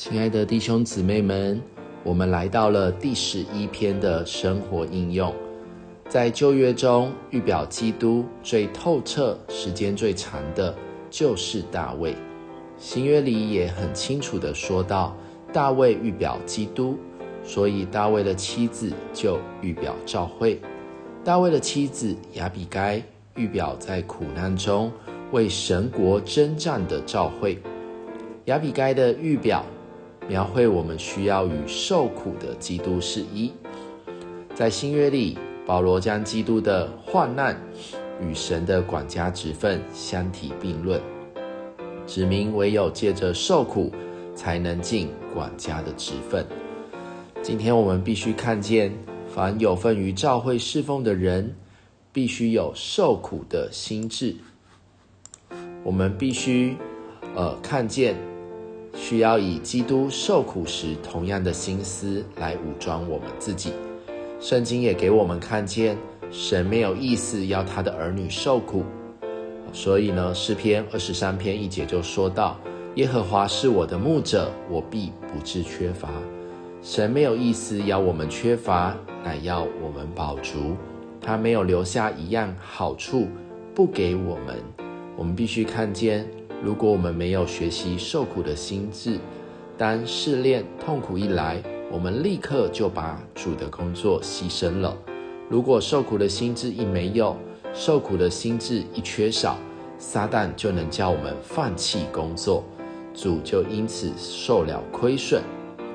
[0.00, 1.60] 亲爱的弟兄姊妹们，
[2.02, 5.30] 我们来到了第十一篇的生活应用。
[6.08, 10.74] 在旧约中，预表基督最透彻、时间最长的，
[11.10, 12.16] 就是大卫。
[12.78, 15.14] 新约里也很清楚的说到，
[15.52, 16.96] 大卫预表基督，
[17.44, 20.58] 所以大卫的妻子就预表召会。
[21.22, 23.02] 大卫的妻子雅比该
[23.34, 24.90] 预表在苦难中
[25.30, 27.58] 为神国征战的召会。
[28.46, 29.62] 雅比该的预表。
[30.28, 33.52] 描绘我们需要与受苦的基督是一。
[34.54, 37.60] 在新约里，保罗将基督的患难
[38.20, 41.00] 与神的管家职分相提并论，
[42.06, 43.92] 指明唯有借着受苦，
[44.34, 46.46] 才能尽管家的职分。
[47.42, 48.92] 今天我们必须看见，
[49.28, 51.56] 凡有份于教会侍奉的人，
[52.12, 54.36] 必须有受苦的心智。
[55.82, 56.76] 我们必须，
[57.34, 58.29] 呃，看见。
[58.94, 63.72] 需要以基督受苦时同样的心思来武装我们自己。
[64.40, 65.96] 圣经也给我们看见，
[66.30, 68.84] 神没有意思要他的儿女受苦。
[69.72, 72.58] 所以呢，诗篇二十三篇一节就说到
[72.96, 76.08] ：“耶和华是我的牧者，我必不致缺乏。”
[76.82, 80.74] 神没有意思要我们缺乏，乃要我们饱足。
[81.20, 83.28] 他没有留下一样好处
[83.74, 84.56] 不给我们。
[85.16, 86.26] 我们必须看见。
[86.62, 89.18] 如果我们没有学习受苦的心智，
[89.78, 94.94] 当试炼痛苦一来，我们立刻就把主的工作牺牲了。
[95.48, 97.34] 如果受苦的心智一没有，
[97.72, 99.56] 受苦的心智一缺少，
[99.98, 102.62] 撒旦就能叫我们放弃工作，
[103.14, 105.42] 主就因此受了亏损。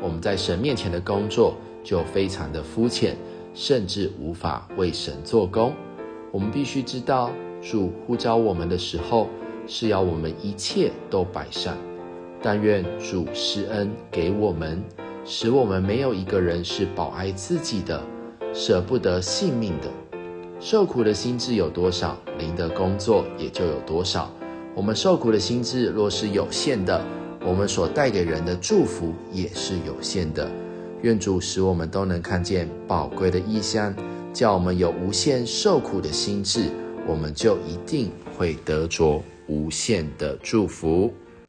[0.00, 3.14] 我们在神面前的工作就非常的肤浅，
[3.52, 5.74] 甚至无法为神做工。
[6.32, 9.28] 我们必须知道，主呼召我们的时候。
[9.66, 11.76] 是要我们一切都摆上，
[12.42, 14.82] 但愿主施恩给我们，
[15.24, 18.02] 使我们没有一个人是保爱自己的，
[18.52, 19.88] 舍不得性命的。
[20.60, 24.30] 受苦的心智有多少，灵的工作也就有多少。
[24.74, 27.00] 我们受苦的心智若是有限的，
[27.44, 30.50] 我们所带给人的祝福也是有限的。
[31.02, 33.94] 愿主使我们都能看见宝贵的意象，
[34.32, 36.70] 叫我们有无限受苦的心智，
[37.06, 39.22] 我们就一定会得着。
[39.46, 41.12] 无限的祝福。